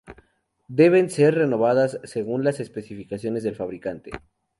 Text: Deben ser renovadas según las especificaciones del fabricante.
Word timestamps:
Deben 0.79 1.11
ser 1.11 1.35
renovadas 1.35 1.99
según 2.05 2.43
las 2.43 2.59
especificaciones 2.59 3.43
del 3.43 3.55
fabricante. 3.55 4.09